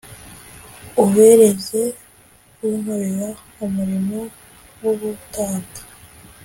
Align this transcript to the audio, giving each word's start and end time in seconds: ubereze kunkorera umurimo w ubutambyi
ubereze 1.03 1.81
kunkorera 2.55 3.29
umurimo 3.65 4.19
w 4.81 4.83
ubutambyi 4.91 5.81